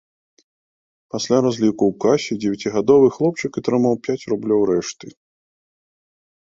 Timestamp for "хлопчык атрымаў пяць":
3.19-4.21